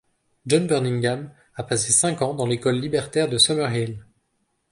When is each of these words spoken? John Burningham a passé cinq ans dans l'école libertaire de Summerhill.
John 0.47 0.65
Burningham 0.65 1.31
a 1.53 1.61
passé 1.61 1.91
cinq 1.91 2.23
ans 2.23 2.33
dans 2.33 2.47
l'école 2.47 2.77
libertaire 2.81 3.29
de 3.29 3.37
Summerhill. 3.37 4.03